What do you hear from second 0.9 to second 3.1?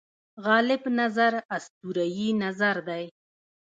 نظر اسطوره یي نظر دی.